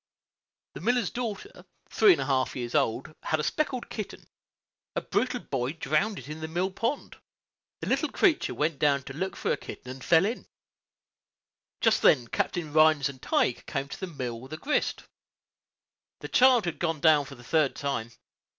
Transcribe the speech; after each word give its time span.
The 0.73 0.81
miller's 0.81 1.11
daughter, 1.11 1.63
three 1.87 2.09
years 2.09 2.19
and 2.21 2.21
a 2.23 2.25
half 2.25 2.55
old, 2.73 3.13
had 3.21 3.39
a 3.39 3.43
speckled 3.43 3.87
kitten; 3.91 4.25
a 4.95 5.01
brutal 5.01 5.41
boy 5.41 5.73
drowned 5.73 6.17
it 6.17 6.27
in 6.27 6.39
the 6.39 6.47
mill 6.47 6.71
pond. 6.71 7.17
The 7.81 7.87
little 7.87 8.09
creature 8.09 8.55
went 8.55 8.79
down 8.79 9.03
to 9.03 9.13
look 9.13 9.35
for 9.35 9.49
her 9.49 9.57
kitten, 9.57 9.91
and 9.91 10.03
fell 10.03 10.25
in. 10.25 10.47
Just 11.81 12.01
then 12.01 12.27
Captain 12.29 12.73
Rhines 12.73 13.09
and 13.09 13.21
Tige 13.21 13.63
came 13.67 13.87
to 13.89 13.99
the 13.99 14.07
mill 14.07 14.41
with 14.41 14.53
a 14.53 14.57
grist. 14.57 15.03
The 16.21 16.27
child 16.29 16.65
had 16.65 16.79
gone 16.79 16.99
down 16.99 17.25
for 17.25 17.35
the 17.35 17.43
third 17.43 17.75
time. 17.75 18.09